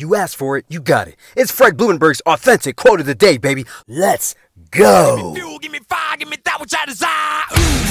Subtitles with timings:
[0.00, 1.16] You asked for it, you got it.
[1.34, 3.64] It's Fred Blumenberg's authentic quote of the day, baby.
[3.88, 4.36] Let's
[4.70, 5.16] go.
[5.16, 7.42] Give me fuel, give me fire, give me that which I desire.
[7.58, 7.84] Ooh.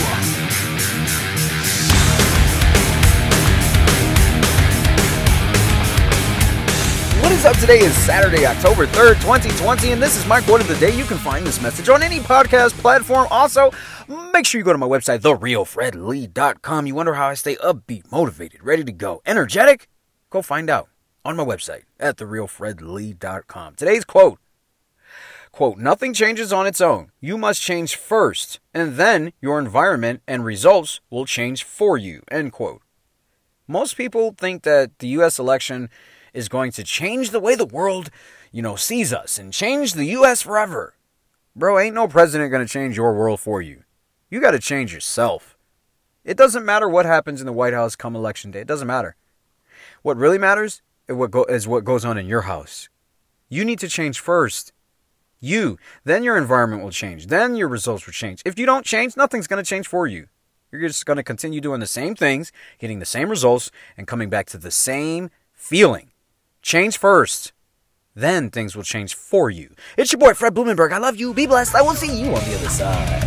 [7.22, 7.58] What is up?
[7.58, 10.96] Today is Saturday, October 3rd, 2020, and this is my quote of the day.
[10.96, 13.28] You can find this message on any podcast platform.
[13.30, 13.70] Also,
[14.32, 16.88] make sure you go to my website, therealfredlee.com.
[16.88, 19.90] You wonder how I stay upbeat, motivated, ready to go, energetic?
[20.30, 20.88] Go find out
[21.28, 23.76] on my website at therealfredlee.com.
[23.76, 24.40] Today's quote
[25.52, 27.12] quote, nothing changes on its own.
[27.20, 32.52] You must change first, and then your environment and results will change for you, end
[32.52, 32.84] quote.
[33.68, 35.90] Most people think that the US election
[36.32, 38.12] is going to change the way the world,
[38.52, 40.94] you know, sees us and change the US forever.
[41.56, 43.84] Bro, ain't no president going to change your world for you.
[44.30, 45.58] You got to change yourself.
[46.24, 48.62] It doesn't matter what happens in the White House come election day.
[48.62, 49.16] It doesn't matter.
[50.04, 52.90] What really matters what, go- is what goes on in your house.
[53.50, 54.74] You need to change first.
[55.40, 55.78] You.
[56.04, 57.28] Then your environment will change.
[57.28, 58.42] Then your results will change.
[58.46, 60.28] If you don't change, nothing's going to change for you.
[60.72, 64.30] You're just going to continue doing the same things, getting the same results, and coming
[64.30, 66.12] back to the same feeling.
[66.62, 67.54] Change first.
[68.16, 69.76] Then things will change for you.
[69.96, 70.92] It's your boy, Fred Blumenberg.
[70.92, 71.34] I love you.
[71.34, 71.76] Be blessed.
[71.76, 73.27] I will see you on the other side.